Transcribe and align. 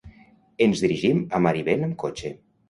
Ens 0.65 0.81
dirigim 0.85 1.19
a 1.37 1.43
Marivent 1.49 1.85
amb 1.89 1.99
cotxe. 2.07 2.35